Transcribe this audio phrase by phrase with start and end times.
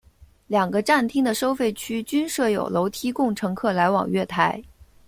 [0.47, 4.63] 两个站厅的收费区均设有楼梯供乘客来往月台。